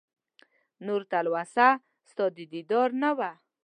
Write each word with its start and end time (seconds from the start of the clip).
نور 0.85 1.01
تلوسه 1.11 1.67
ستا 2.09 2.25
د 2.37 2.37
دیدار 2.53 2.89
نه 3.03 3.09
وه 3.17 3.31